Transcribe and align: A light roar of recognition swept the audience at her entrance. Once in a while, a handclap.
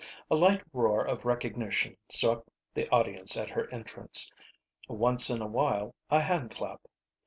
A 0.31 0.35
light 0.35 0.63
roar 0.73 1.05
of 1.05 1.25
recognition 1.25 1.95
swept 2.09 2.49
the 2.73 2.89
audience 2.89 3.37
at 3.37 3.51
her 3.51 3.69
entrance. 3.71 4.31
Once 4.87 5.29
in 5.29 5.43
a 5.43 5.47
while, 5.47 5.93
a 6.09 6.19
handclap. 6.19 6.81